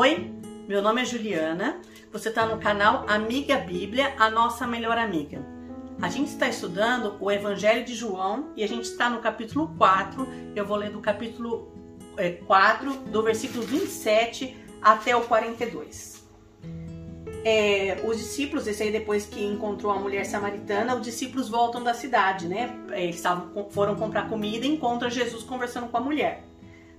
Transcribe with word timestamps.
Oi, 0.00 0.30
meu 0.68 0.80
nome 0.80 1.02
é 1.02 1.04
Juliana. 1.04 1.80
Você 2.12 2.28
está 2.28 2.46
no 2.46 2.58
canal 2.58 3.04
Amiga 3.08 3.56
Bíblia, 3.56 4.14
a 4.16 4.30
nossa 4.30 4.64
melhor 4.64 4.96
amiga. 4.96 5.44
A 6.00 6.08
gente 6.08 6.28
está 6.28 6.48
estudando 6.48 7.16
o 7.20 7.28
Evangelho 7.32 7.84
de 7.84 7.96
João 7.96 8.52
e 8.54 8.62
a 8.62 8.68
gente 8.68 8.84
está 8.84 9.10
no 9.10 9.18
capítulo 9.18 9.74
4. 9.76 10.24
Eu 10.54 10.64
vou 10.64 10.76
ler 10.76 10.90
do 10.90 11.00
capítulo 11.00 11.72
4, 12.46 12.92
é, 12.92 13.10
do 13.10 13.24
versículo 13.24 13.64
27 13.64 14.56
até 14.80 15.16
o 15.16 15.22
42. 15.22 16.24
É, 17.44 18.00
os 18.06 18.18
discípulos, 18.18 18.68
esse 18.68 18.84
aí 18.84 18.92
depois 18.92 19.26
que 19.26 19.44
encontrou 19.44 19.90
a 19.90 19.98
mulher 19.98 20.24
samaritana, 20.24 20.94
os 20.94 21.02
discípulos 21.02 21.48
voltam 21.48 21.82
da 21.82 21.92
cidade, 21.92 22.46
né? 22.46 22.72
Eles 22.92 23.20
foram 23.70 23.96
comprar 23.96 24.28
comida 24.28 24.64
e 24.64 24.68
encontram 24.68 25.10
Jesus 25.10 25.42
conversando 25.42 25.88
com 25.88 25.96
a 25.96 26.00
mulher. 26.00 26.47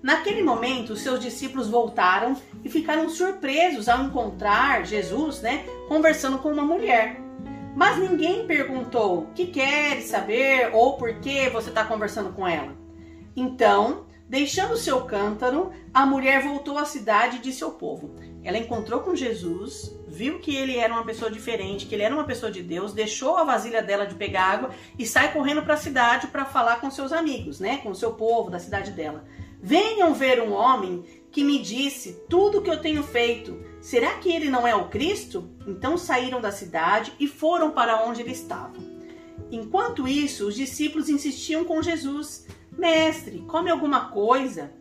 Naquele 0.02 0.42
momento, 0.42 0.96
seus 0.96 1.20
discípulos 1.20 1.68
voltaram 1.68 2.36
e 2.64 2.70
ficaram 2.70 3.10
surpresos 3.10 3.90
ao 3.90 4.04
encontrar 4.04 4.86
Jesus, 4.86 5.42
né, 5.42 5.66
conversando 5.88 6.38
com 6.38 6.52
uma 6.52 6.64
mulher. 6.64 7.20
Mas 7.76 7.98
ninguém 7.98 8.48
perguntou: 8.48 9.28
"Que 9.36 9.48
queres 9.48 10.06
saber 10.06 10.72
ou 10.74 10.98
por 10.98 11.16
que 11.16 11.50
você 11.50 11.70
está 11.70 11.84
conversando 11.84 12.32
com 12.34 12.48
ela?" 12.48 12.74
Então, 13.36 14.06
deixando 14.28 14.78
seu 14.78 15.02
cântaro, 15.02 15.72
a 15.94 16.06
mulher 16.06 16.44
voltou 16.44 16.78
à 16.78 16.86
cidade 16.86 17.38
e 17.38 17.42
disse 17.42 17.64
ao 17.64 17.72
povo: 17.72 18.16
ela 18.44 18.58
encontrou 18.58 19.02
com 19.02 19.16
Jesus, 19.16 19.94
viu 20.08 20.40
que 20.40 20.56
ele 20.56 20.78
era 20.78 20.94
uma 20.94 21.04
pessoa 21.04 21.30
diferente, 21.30 21.86
que 21.86 21.94
ele 21.94 22.04
era 22.04 22.16
uma 22.16 22.24
pessoa 22.24 22.52
de 22.52 22.64
Deus, 22.64 22.94
deixou 22.94 23.36
a 23.36 23.44
vasilha 23.44 23.82
dela 23.84 24.06
de 24.06 24.16
pegar 24.16 24.44
água 24.44 24.70
e 24.98 25.06
sai 25.06 25.34
correndo 25.34 25.62
para 25.62 25.74
a 25.74 25.78
cidade 25.78 26.28
para 26.28 26.46
falar 26.46 26.80
com 26.80 26.90
seus 26.90 27.12
amigos, 27.12 27.60
né, 27.60 27.78
com 27.78 27.90
o 27.90 27.96
seu 27.96 28.14
povo 28.14 28.50
da 28.50 28.58
cidade 28.58 28.92
dela. 28.92 29.26
Venham 29.62 30.14
ver 30.14 30.42
um 30.42 30.54
homem 30.54 31.04
que 31.32 31.44
me 31.44 31.60
disse 31.60 32.24
tudo 32.30 32.60
o 32.60 32.62
que 32.62 32.70
eu 32.70 32.82
tenho 32.82 33.04
feito. 33.04 33.60
Será 33.82 34.16
que 34.16 34.32
ele 34.32 34.50
não 34.50 34.66
é 34.66 34.76
o 34.76 34.88
Cristo? 34.88 35.50
Então 35.68 35.98
saíram 35.98 36.40
da 36.40 36.52
cidade 36.52 37.14
e 37.20 37.28
foram 37.28 37.72
para 37.72 38.04
onde 38.06 38.22
ele 38.22 38.32
estava. 38.32 38.78
Enquanto 39.52 40.08
isso, 40.08 40.48
os 40.48 40.56
discípulos 40.56 41.10
insistiam 41.10 41.64
com 41.64 41.82
Jesus: 41.82 42.48
Mestre, 42.78 43.40
come 43.48 43.70
alguma 43.70 44.10
coisa. 44.10 44.72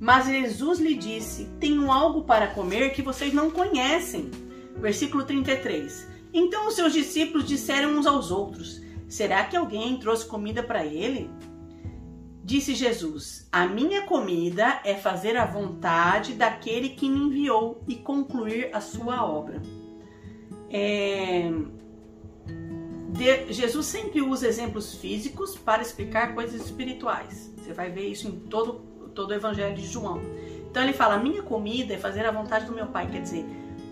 Mas 0.00 0.26
Jesus 0.26 0.80
lhe 0.80 0.94
disse: 0.94 1.48
Tenho 1.60 1.90
algo 1.92 2.24
para 2.24 2.48
comer 2.48 2.92
que 2.92 3.02
vocês 3.02 3.32
não 3.32 3.50
conhecem. 3.50 4.30
Versículo 4.76 5.24
33. 5.24 6.08
Então 6.32 6.66
os 6.66 6.74
seus 6.74 6.92
discípulos 6.92 7.46
disseram 7.46 7.90
uns 7.90 8.06
aos 8.06 8.30
outros: 8.30 8.80
Será 9.06 9.44
que 9.44 9.56
alguém 9.56 9.98
trouxe 9.98 10.26
comida 10.26 10.62
para 10.62 10.84
ele? 10.86 11.30
Disse 12.44 12.74
Jesus: 12.74 13.48
A 13.52 13.66
minha 13.66 14.02
comida 14.02 14.80
é 14.84 14.94
fazer 14.94 15.36
a 15.36 15.44
vontade 15.44 16.34
daquele 16.34 16.90
que 16.90 17.08
me 17.08 17.20
enviou 17.20 17.82
e 17.86 17.94
concluir 17.94 18.70
a 18.72 18.80
sua 18.80 19.24
obra. 19.24 19.62
É... 20.68 21.50
De... 23.10 23.52
Jesus 23.52 23.86
sempre 23.86 24.20
usa 24.20 24.48
exemplos 24.48 24.94
físicos 24.94 25.56
para 25.56 25.82
explicar 25.82 26.34
coisas 26.34 26.64
espirituais. 26.64 27.52
Você 27.56 27.72
vai 27.72 27.90
ver 27.90 28.08
isso 28.08 28.26
em 28.26 28.32
todo, 28.32 28.80
todo 29.14 29.30
o 29.30 29.34
Evangelho 29.34 29.76
de 29.76 29.86
João. 29.86 30.20
Então 30.68 30.82
ele 30.82 30.92
fala: 30.92 31.18
Minha 31.18 31.42
comida 31.42 31.94
é 31.94 31.98
fazer 31.98 32.26
a 32.26 32.32
vontade 32.32 32.66
do 32.66 32.72
meu 32.72 32.88
Pai. 32.88 33.08
Quer 33.08 33.22
dizer, 33.22 33.46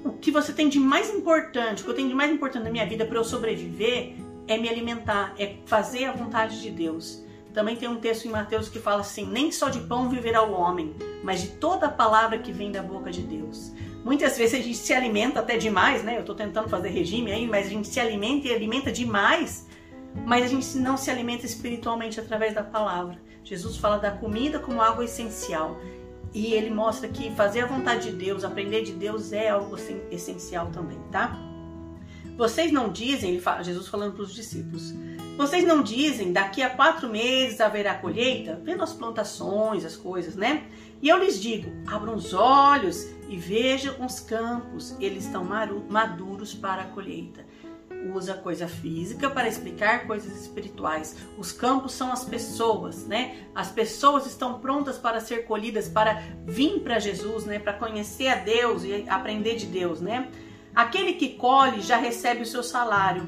o 0.05 0.11
que 0.11 0.33
você 0.33 0.53
tem 0.53 0.69
de 0.69 0.81
mais 0.81 1.09
importante, 1.15 1.83
o 1.83 1.84
que 1.84 1.91
eu 1.91 1.95
tenho 1.95 2.09
de 2.09 2.15
mais 2.17 2.33
importante 2.33 2.65
na 2.65 2.71
minha 2.71 2.87
vida 2.87 3.06
para 3.06 3.17
eu 3.17 3.25
sobreviver 3.25 4.15
é 4.48 4.59
me 4.59 4.69
alimentar, 4.69 5.34
é 5.39 5.59
fazer 5.67 6.06
a 6.06 6.12
vontade 6.12 6.61
de 6.61 6.71
Deus. 6.71 7.23
Também 7.53 7.77
tem 7.77 7.89
um 7.89 7.97
texto 7.97 8.27
em 8.27 8.31
Mateus 8.31 8.69
que 8.69 8.79
fala 8.79 9.01
assim: 9.01 9.27
nem 9.27 9.51
só 9.51 9.69
de 9.69 9.81
pão 9.81 10.09
viverá 10.09 10.43
o 10.43 10.53
homem, 10.53 10.95
mas 11.23 11.43
de 11.43 11.48
toda 11.48 11.89
palavra 11.89 12.39
que 12.39 12.53
vem 12.53 12.70
da 12.70 12.83
boca 12.83 13.11
de 13.11 13.23
Deus. 13.23 13.73
Muitas 14.05 14.39
vezes 14.39 14.59
a 14.59 14.62
gente 14.62 14.79
se 14.79 14.95
alimenta 14.95 15.41
até 15.41 15.56
demais, 15.56 16.03
né? 16.03 16.17
Eu 16.17 16.21
estou 16.21 16.34
tentando 16.34 16.69
fazer 16.69 16.89
regime 16.89 17.33
aí, 17.33 17.47
mas 17.47 17.66
a 17.66 17.71
gente 17.71 17.89
se 17.89 18.00
alimenta 18.00 18.49
e 18.49 18.55
alimenta 18.55 18.91
demais, 18.91 19.66
mas 20.25 20.44
a 20.44 20.49
gente 20.49 20.78
não 20.78 20.97
se 20.97 21.10
alimenta 21.10 21.44
espiritualmente 21.44 22.19
através 22.19 22.55
da 22.55 22.62
palavra. 22.62 23.21
Jesus 23.44 23.77
fala 23.77 23.99
da 23.99 24.10
comida 24.10 24.59
como 24.59 24.81
algo 24.81 25.03
essencial. 25.03 25.78
E 26.33 26.55
ele 26.55 26.71
mostra 26.71 27.09
que 27.09 27.31
fazer 27.33 27.62
a 27.62 27.66
vontade 27.66 28.10
de 28.10 28.16
Deus, 28.16 28.44
aprender 28.44 28.83
de 28.83 28.93
Deus 28.93 29.33
é 29.33 29.49
algo 29.49 29.77
essencial 30.10 30.69
também, 30.71 30.99
tá? 31.10 31.37
Vocês 32.37 32.72
não 32.72 32.91
dizem, 32.91 33.41
Jesus 33.62 33.89
falando 33.89 34.15
para 34.15 34.22
os 34.22 34.33
discípulos, 34.33 34.94
vocês 35.41 35.65
não 35.65 35.83
dizem, 35.83 36.34
daqui 36.34 36.62
a 36.62 36.69
quatro 36.69 37.09
meses 37.09 37.62
haverá 37.62 37.95
colheita? 37.95 38.61
Vendo 38.62 38.83
as 38.83 38.93
plantações, 38.93 39.87
as 39.87 39.97
coisas, 39.97 40.37
né? 40.37 40.65
E 41.01 41.09
eu 41.09 41.19
lhes 41.19 41.41
digo: 41.41 41.73
abram 41.87 42.15
os 42.15 42.34
olhos 42.34 43.09
e 43.27 43.39
vejam 43.39 44.05
os 44.05 44.21
campos, 44.21 44.95
eles 45.01 45.25
estão 45.25 45.43
maduros 45.89 46.53
para 46.53 46.83
a 46.83 46.87
colheita. 46.89 47.47
Usa 48.15 48.34
coisa 48.34 48.69
física 48.69 49.31
para 49.31 49.49
explicar 49.49 50.06
coisas 50.06 50.39
espirituais. 50.43 51.17
Os 51.39 51.53
campos 51.53 51.93
são 51.93 52.12
as 52.12 52.22
pessoas, 52.22 53.07
né? 53.07 53.47
As 53.55 53.71
pessoas 53.71 54.27
estão 54.27 54.61
prontas 54.61 54.99
para 54.99 55.21
ser 55.21 55.47
colhidas, 55.47 55.89
para 55.89 56.22
vir 56.45 56.81
para 56.81 56.99
Jesus, 56.99 57.47
né? 57.47 57.59
Para 57.59 57.72
conhecer 57.72 58.28
a 58.28 58.34
Deus 58.34 58.84
e 58.84 59.07
aprender 59.09 59.57
de 59.57 59.65
Deus, 59.65 60.03
né? 60.03 60.28
Aquele 60.75 61.15
que 61.15 61.31
colhe 61.31 61.81
já 61.81 61.97
recebe 61.97 62.43
o 62.43 62.47
seu 62.47 62.62
salário. 62.62 63.27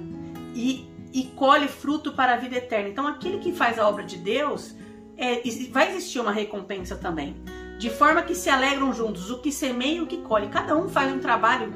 E 0.55 0.91
e 1.12 1.25
colhe 1.25 1.69
fruto 1.69 2.12
para 2.12 2.34
a 2.34 2.37
vida 2.37 2.56
eterna. 2.56 2.89
Então, 2.89 3.06
aquele 3.06 3.39
que 3.39 3.53
faz 3.53 3.78
a 3.78 3.89
obra 3.89 4.05
de 4.05 4.17
Deus, 4.17 4.75
é, 5.17 5.43
vai 5.71 5.91
existir 5.91 6.21
uma 6.21 6.33
recompensa 6.33 6.97
também. 6.97 7.37
De 7.78 7.91
forma 7.91 8.23
que 8.23 8.34
se 8.34 8.49
alegram 8.49 8.93
juntos, 8.93 9.31
o 9.31 9.41
que 9.41 9.53
semeia 9.53 9.99
e 9.99 10.00
o 10.00 10.06
que 10.06 10.19
colhe. 10.19 10.49
Cada 10.49 10.77
um 10.77 10.89
faz 10.89 11.12
um 11.12 11.19
trabalho 11.19 11.75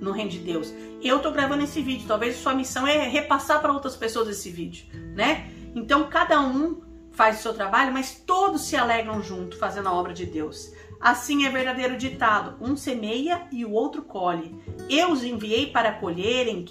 no 0.00 0.12
reino 0.12 0.30
de 0.30 0.38
Deus. 0.38 0.72
Eu 1.02 1.16
estou 1.16 1.32
gravando 1.32 1.62
esse 1.62 1.80
vídeo, 1.80 2.06
talvez 2.06 2.36
sua 2.36 2.54
missão 2.54 2.86
é 2.86 3.08
repassar 3.08 3.60
para 3.60 3.72
outras 3.72 3.96
pessoas 3.96 4.28
esse 4.28 4.50
vídeo, 4.50 4.86
né? 5.14 5.50
Então, 5.74 6.08
cada 6.08 6.40
um 6.40 6.82
faz 7.12 7.38
o 7.38 7.42
seu 7.42 7.54
trabalho, 7.54 7.92
mas 7.92 8.22
todos 8.26 8.62
se 8.62 8.76
alegram 8.76 9.22
junto 9.22 9.56
fazendo 9.56 9.88
a 9.88 9.92
obra 9.92 10.12
de 10.12 10.26
Deus. 10.26 10.72
Assim 11.00 11.46
é 11.46 11.50
verdadeiro 11.50 11.96
ditado: 11.96 12.56
um 12.60 12.76
semeia 12.76 13.46
e 13.50 13.64
o 13.64 13.72
outro 13.72 14.02
colhe. 14.02 14.54
Eu 14.88 15.12
os 15.12 15.24
enviei 15.24 15.66
para 15.66 15.92
colherem 15.92 16.64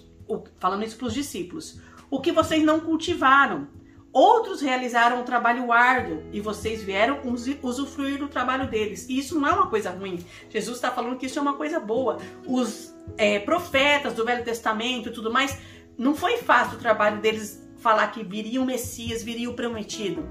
falando 0.59 0.84
isso 0.84 0.97
para 0.97 1.07
os 1.07 1.13
discípulos, 1.13 1.79
o 2.09 2.19
que 2.19 2.31
vocês 2.31 2.63
não 2.63 2.79
cultivaram. 2.79 3.67
Outros 4.12 4.59
realizaram 4.59 5.22
um 5.22 5.23
trabalho 5.23 5.72
árduo 5.72 6.23
e 6.34 6.41
vocês 6.41 6.81
vieram 6.81 7.19
usufruir 7.62 8.17
do 8.17 8.28
trabalho 8.28 8.67
deles. 8.67 9.07
E 9.07 9.19
isso 9.19 9.40
não 9.40 9.47
é 9.47 9.53
uma 9.53 9.67
coisa 9.67 9.91
ruim. 9.91 10.25
Jesus 10.50 10.78
está 10.78 10.90
falando 10.90 11.17
que 11.17 11.28
isso 11.28 11.38
é 11.38 11.41
uma 11.41 11.53
coisa 11.53 11.79
boa. 11.79 12.17
Os 12.47 12.91
é, 13.17 13.38
profetas 13.38 14.13
do 14.13 14.25
Velho 14.25 14.44
Testamento 14.44 15.09
e 15.09 15.12
tudo 15.12 15.31
mais, 15.31 15.56
não 15.95 16.16
foi 16.16 16.38
fácil 16.38 16.78
o 16.78 16.81
trabalho 16.81 17.22
deles 17.22 17.69
falar 17.78 18.07
que 18.07 18.23
viria 18.23 18.61
o 18.61 18.66
Messias, 18.66 19.22
viria 19.22 19.50
o 19.50 19.53
prometido. 19.53 20.28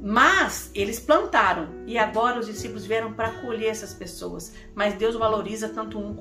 Mas 0.00 0.70
eles 0.74 1.00
plantaram 1.00 1.68
e 1.86 1.96
agora 1.96 2.38
os 2.38 2.46
discípulos 2.46 2.84
vieram 2.84 3.14
para 3.14 3.40
colher 3.40 3.70
essas 3.70 3.94
pessoas. 3.94 4.54
Mas 4.74 4.94
Deus 4.94 5.16
valoriza 5.16 5.68
tanto 5.68 5.98
um 5.98 6.14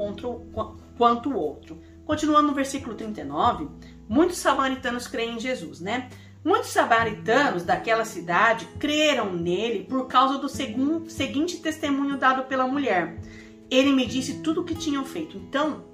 quanto 0.98 1.30
o 1.30 1.36
outro. 1.36 1.82
Continuando 2.06 2.50
no 2.50 2.54
versículo 2.54 2.96
39, 2.96 3.70
muitos 4.08 4.38
samaritanos 4.38 5.08
creem 5.08 5.36
em 5.36 5.40
Jesus, 5.40 5.80
né? 5.80 6.10
Muitos 6.44 6.72
samaritanos 6.72 7.64
daquela 7.64 8.04
cidade 8.04 8.68
creram 8.78 9.34
nele 9.34 9.86
por 9.86 10.08
causa 10.08 10.38
do 10.38 10.50
seguinte 10.50 11.58
testemunho 11.62 12.18
dado 12.18 12.44
pela 12.44 12.68
mulher. 12.68 13.18
Ele 13.72 13.94
me 13.94 14.06
disse 14.06 14.42
tudo 14.42 14.62
o 14.62 14.66
que 14.66 14.76
tinham 14.76 15.06
feito. 15.06 15.38
Então, 15.38 15.86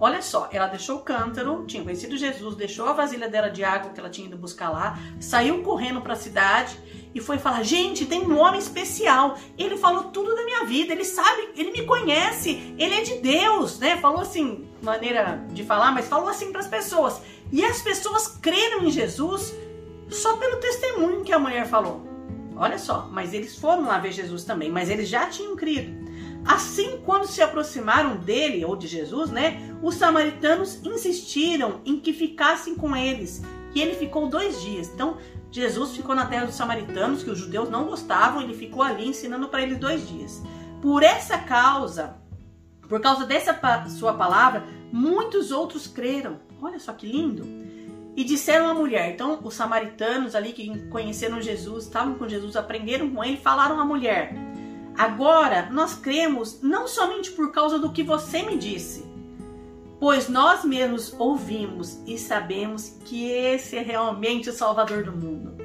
olha 0.00 0.20
só, 0.20 0.48
ela 0.50 0.66
deixou 0.66 0.96
o 0.96 1.02
cântaro, 1.02 1.64
tinha 1.66 1.84
conhecido 1.84 2.16
Jesus, 2.16 2.56
deixou 2.56 2.86
a 2.86 2.92
vasilha 2.92 3.28
dela 3.28 3.48
de 3.48 3.62
água 3.62 3.92
que 3.92 4.00
ela 4.00 4.10
tinha 4.10 4.26
ido 4.26 4.36
buscar 4.36 4.70
lá, 4.70 4.98
saiu 5.20 5.62
correndo 5.62 6.00
para 6.00 6.14
a 6.14 6.16
cidade 6.16 6.76
e 7.14 7.20
foi 7.20 7.38
falar: 7.38 7.62
gente, 7.62 8.06
tem 8.06 8.22
um 8.22 8.38
homem 8.38 8.58
especial. 8.58 9.38
Ele 9.58 9.76
falou 9.76 10.04
tudo 10.04 10.34
da 10.34 10.44
minha 10.44 10.64
vida. 10.64 10.92
Ele 10.92 11.04
sabe, 11.04 11.50
ele 11.56 11.72
me 11.72 11.84
conhece. 11.84 12.74
Ele 12.78 12.94
é 12.94 13.02
de 13.02 13.14
Deus, 13.18 13.78
né? 13.78 13.96
Falou 13.98 14.20
assim, 14.20 14.68
maneira 14.82 15.44
de 15.50 15.64
falar, 15.64 15.92
mas 15.92 16.08
falou 16.08 16.28
assim 16.28 16.50
para 16.50 16.60
as 16.60 16.68
pessoas. 16.68 17.20
E 17.50 17.64
as 17.64 17.82
pessoas 17.82 18.28
creram 18.28 18.84
em 18.84 18.90
Jesus 18.90 19.54
só 20.08 20.36
pelo 20.36 20.56
testemunho 20.56 21.24
que 21.24 21.32
a 21.32 21.38
mulher 21.38 21.66
falou. 21.66 22.02
Olha 22.56 22.78
só, 22.78 23.08
mas 23.10 23.32
eles 23.32 23.56
foram 23.56 23.86
lá 23.86 23.98
ver 23.98 24.12
Jesus 24.12 24.44
também, 24.44 24.70
mas 24.70 24.90
eles 24.90 25.08
já 25.08 25.26
tinham 25.26 25.56
crido. 25.56 26.02
Assim, 26.44 27.00
quando 27.04 27.26
se 27.26 27.40
aproximaram 27.40 28.16
dele 28.16 28.64
ou 28.64 28.76
de 28.76 28.86
Jesus, 28.86 29.30
né, 29.30 29.60
os 29.82 29.94
samaritanos 29.94 30.84
insistiram 30.84 31.80
em 31.84 31.98
que 31.98 32.12
ficassem 32.12 32.74
com 32.74 32.96
eles. 32.96 33.42
E 33.74 33.80
ele 33.80 33.94
ficou 33.94 34.28
dois 34.28 34.60
dias. 34.60 34.90
Então, 34.92 35.16
Jesus 35.52 35.94
ficou 35.94 36.14
na 36.14 36.24
terra 36.24 36.46
dos 36.46 36.54
samaritanos, 36.54 37.22
que 37.22 37.30
os 37.30 37.38
judeus 37.38 37.68
não 37.68 37.84
gostavam, 37.84 38.40
ele 38.40 38.54
ficou 38.54 38.82
ali 38.82 39.06
ensinando 39.06 39.48
para 39.48 39.60
eles 39.60 39.78
dois 39.78 40.08
dias. 40.08 40.42
Por 40.80 41.02
essa 41.02 41.36
causa, 41.36 42.16
por 42.88 43.00
causa 43.02 43.26
dessa 43.26 43.58
sua 43.90 44.14
palavra, 44.14 44.64
muitos 44.90 45.52
outros 45.52 45.86
creram. 45.86 46.40
Olha 46.60 46.80
só 46.80 46.94
que 46.94 47.06
lindo! 47.06 47.46
E 48.16 48.24
disseram 48.24 48.68
à 48.70 48.74
mulher. 48.74 49.10
Então, 49.12 49.40
os 49.42 49.54
samaritanos 49.54 50.34
ali 50.34 50.52
que 50.52 50.88
conheceram 50.88 51.40
Jesus, 51.40 51.84
estavam 51.84 52.14
com 52.14 52.28
Jesus, 52.28 52.56
aprenderam 52.56 53.10
com 53.10 53.22
ele, 53.22 53.36
falaram 53.36 53.78
à 53.78 53.84
mulher: 53.84 54.34
Agora, 54.96 55.68
nós 55.70 55.94
cremos 55.94 56.62
não 56.62 56.88
somente 56.88 57.30
por 57.30 57.52
causa 57.52 57.78
do 57.78 57.92
que 57.92 58.02
você 58.02 58.42
me 58.42 58.56
disse, 58.56 59.04
pois 60.02 60.28
nós 60.28 60.64
mesmos 60.64 61.14
ouvimos 61.16 62.00
e 62.04 62.18
sabemos 62.18 62.98
que 63.04 63.30
esse 63.30 63.78
é 63.78 63.82
realmente 63.82 64.50
o 64.50 64.52
Salvador 64.52 65.04
do 65.04 65.12
mundo. 65.12 65.56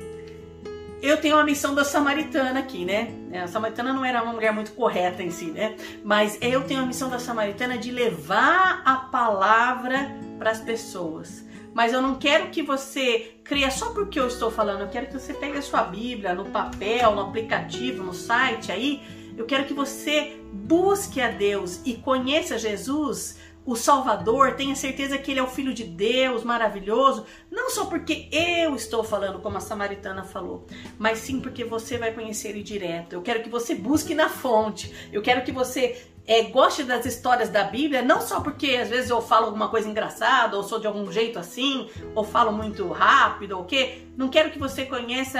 Eu 1.01 1.17
tenho 1.17 1.39
a 1.39 1.43
missão 1.43 1.73
da 1.73 1.83
samaritana 1.83 2.59
aqui, 2.59 2.85
né? 2.85 3.15
A 3.33 3.47
samaritana 3.47 3.91
não 3.91 4.05
era 4.05 4.21
uma 4.21 4.33
mulher 4.33 4.53
muito 4.53 4.73
correta 4.73 5.23
em 5.23 5.31
si, 5.31 5.45
né? 5.45 5.75
Mas 6.03 6.37
eu 6.39 6.63
tenho 6.65 6.83
a 6.83 6.85
missão 6.85 7.09
da 7.09 7.17
samaritana 7.17 7.79
de 7.79 7.89
levar 7.89 8.83
a 8.85 8.97
palavra 8.97 10.15
para 10.37 10.51
as 10.51 10.59
pessoas. 10.59 11.43
Mas 11.73 11.91
eu 11.91 11.99
não 11.99 12.13
quero 12.13 12.51
que 12.51 12.61
você 12.61 13.39
cria 13.43 13.71
só 13.71 13.89
porque 13.89 14.19
eu 14.19 14.27
estou 14.27 14.51
falando, 14.51 14.81
eu 14.81 14.87
quero 14.87 15.07
que 15.07 15.13
você 15.13 15.33
pegue 15.33 15.57
a 15.57 15.63
sua 15.63 15.81
Bíblia 15.81 16.35
no 16.35 16.45
papel, 16.45 17.15
no 17.15 17.21
aplicativo, 17.21 18.03
no 18.03 18.13
site 18.13 18.71
aí. 18.71 19.01
Eu 19.35 19.47
quero 19.47 19.65
que 19.65 19.73
você 19.73 20.39
busque 20.53 21.19
a 21.21 21.31
Deus 21.31 21.81
e 21.83 21.95
conheça 21.95 22.55
Jesus 22.59 23.47
o 23.67 23.75
Salvador, 23.75 24.55
tenha 24.55 24.73
certeza 24.77 25.17
que 25.17 25.29
ele 25.29 25.41
é 25.41 25.43
o 25.43 25.47
Filho 25.47 25.73
de 25.73 25.83
Deus, 25.83 26.41
maravilhoso, 26.41 27.25
não 27.51 27.69
só 27.69 27.83
porque 27.83 28.29
eu 28.31 28.73
estou 28.73 29.03
falando, 29.03 29.39
como 29.39 29.57
a 29.57 29.59
samaritana 29.59 30.23
falou, 30.23 30.65
mas 30.97 31.19
sim 31.19 31.41
porque 31.41 31.65
você 31.65 31.97
vai 31.97 32.13
conhecer 32.13 32.47
ele 32.47 32.63
direto. 32.63 33.11
Eu 33.11 33.21
quero 33.21 33.43
que 33.43 33.49
você 33.49 33.75
busque 33.75 34.15
na 34.15 34.29
fonte, 34.29 35.09
eu 35.11 35.21
quero 35.21 35.43
que 35.43 35.51
você 35.51 36.01
é, 36.27 36.43
goste 36.43 36.83
das 36.83 37.05
histórias 37.05 37.49
da 37.49 37.63
Bíblia, 37.63 38.01
não 38.01 38.21
só 38.21 38.41
porque 38.41 38.71
às 38.71 38.89
vezes 38.89 39.09
eu 39.09 39.21
falo 39.21 39.45
alguma 39.45 39.69
coisa 39.69 39.87
engraçada, 39.87 40.57
ou 40.57 40.63
sou 40.63 40.79
de 40.79 40.85
algum 40.85 41.11
jeito 41.11 41.39
assim, 41.39 41.89
ou 42.13 42.23
falo 42.23 42.51
muito 42.51 42.87
rápido, 42.89 43.53
ou 43.53 43.63
o 43.63 43.65
quê. 43.65 44.03
Não 44.17 44.27
quero 44.27 44.51
que 44.51 44.59
você 44.59 44.85
conheça, 44.85 45.39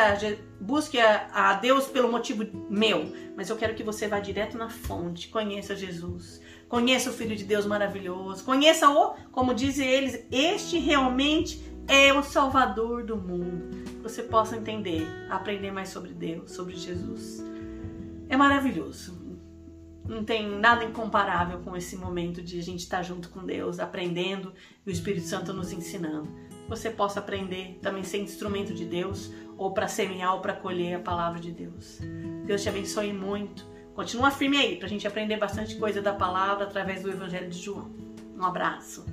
busque 0.60 1.00
a, 1.00 1.28
a 1.34 1.54
Deus 1.54 1.86
pelo 1.86 2.12
motivo 2.12 2.46
meu, 2.70 3.14
mas 3.36 3.50
eu 3.50 3.58
quero 3.58 3.76
que 3.76 3.84
você 3.84 4.08
vá 4.08 4.20
direto 4.20 4.58
na 4.58 4.70
fonte, 4.70 5.28
conheça 5.28 5.76
Jesus 5.76 6.42
Conheça 6.68 7.10
o 7.10 7.14
Filho 7.14 7.36
de 7.36 7.46
Deus 7.46 7.66
maravilhoso. 7.66 8.44
Conheça-o, 8.44 9.16
como 9.32 9.54
dizem 9.54 9.88
eles, 9.88 10.26
este 10.30 10.78
realmente 10.78 11.64
é 11.88 12.14
o 12.14 12.22
Salvador 12.22 13.04
do 13.04 13.16
mundo. 13.16 13.70
Você 14.04 14.24
possa 14.24 14.58
entender, 14.58 15.08
aprender 15.30 15.72
mais 15.72 15.90
sobre 15.90 16.14
Deus, 16.14 16.52
sobre 16.52 16.76
Jesus. 16.76 17.42
É 18.28 18.36
maravilhoso. 18.36 19.17
Não 20.08 20.24
tem 20.24 20.50
nada 20.50 20.84
incomparável 20.84 21.60
com 21.60 21.76
esse 21.76 21.96
momento 21.96 22.42
de 22.42 22.60
a 22.60 22.64
gente 22.64 22.80
estar 22.80 23.04
junto 23.04 23.30
com 23.30 23.46
Deus, 23.46 23.80
aprendendo 23.80 24.54
e 24.86 24.90
o 24.90 24.94
Espírito 24.94 25.28
Santo 25.28 25.54
nos 25.54 25.72
ensinando. 25.72 26.30
Você 26.70 26.90
possa 26.90 27.20
aprender 27.20 27.80
também 27.82 28.04
ser 28.04 28.20
instrumento 28.20 28.74
de 28.74 28.86
Deus 28.86 29.32
ou 29.58 29.74
para 29.74 29.88
semear 29.88 30.34
ou 30.36 30.42
para 30.42 30.54
colher 30.54 30.96
a 30.96 31.00
palavra 31.00 31.40
de 31.40 31.52
Deus. 31.52 32.00
Deus 32.46 32.62
te 32.62 32.70
abençoe 32.70 33.12
muito 33.12 33.78
Continua 33.98 34.30
firme 34.30 34.58
aí, 34.58 34.76
para 34.76 34.86
a 34.86 34.90
gente 34.90 35.08
aprender 35.08 35.38
bastante 35.38 35.76
coisa 35.76 36.04
da 36.04 36.14
palavra 36.14 36.66
através 36.66 37.02
do 37.02 37.10
Evangelho 37.10 37.50
de 37.50 37.58
João. 37.58 37.90
Um 38.38 38.46
abraço. 38.46 39.04